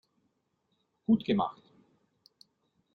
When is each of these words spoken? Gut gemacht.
Gut 1.05 1.23
gemacht. 1.23 1.61